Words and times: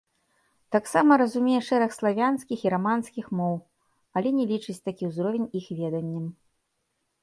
Таксама 0.75 1.11
разумее 1.21 1.59
шэраг 1.67 1.91
славянскіх 1.99 2.65
і 2.67 2.73
раманскіх 2.77 3.25
моў, 3.43 3.55
але 4.19 4.29
не 4.41 4.45
лічыць 4.57 4.79
такі 4.91 5.03
ўзровень 5.15 5.51
іх 5.65 5.73
веданнем. 5.83 6.25